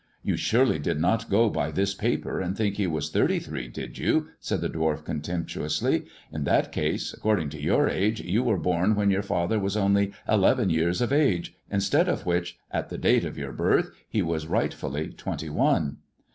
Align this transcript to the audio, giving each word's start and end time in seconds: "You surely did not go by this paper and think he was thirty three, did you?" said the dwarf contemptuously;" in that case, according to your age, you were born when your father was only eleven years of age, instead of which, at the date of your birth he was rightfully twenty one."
"You 0.23 0.35
surely 0.35 0.79
did 0.79 0.99
not 0.99 1.29
go 1.29 1.47
by 1.51 1.69
this 1.69 1.93
paper 1.93 2.39
and 2.41 2.57
think 2.57 2.77
he 2.77 2.87
was 2.87 3.11
thirty 3.11 3.37
three, 3.37 3.67
did 3.67 3.99
you?" 3.99 4.29
said 4.39 4.59
the 4.59 4.67
dwarf 4.67 5.05
contemptuously;" 5.05 6.07
in 6.33 6.43
that 6.45 6.71
case, 6.71 7.13
according 7.13 7.49
to 7.49 7.61
your 7.61 7.87
age, 7.87 8.19
you 8.19 8.41
were 8.41 8.57
born 8.57 8.95
when 8.95 9.11
your 9.11 9.21
father 9.21 9.59
was 9.59 9.77
only 9.77 10.11
eleven 10.27 10.71
years 10.71 11.01
of 11.01 11.13
age, 11.13 11.55
instead 11.69 12.09
of 12.09 12.25
which, 12.25 12.57
at 12.71 12.89
the 12.89 12.97
date 12.97 13.25
of 13.25 13.37
your 13.37 13.53
birth 13.53 13.91
he 14.09 14.23
was 14.23 14.47
rightfully 14.47 15.09
twenty 15.09 15.49
one." 15.51 15.97